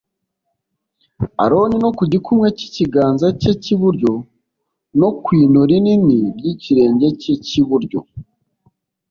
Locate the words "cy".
2.57-2.63, 3.63-3.69, 7.45-7.53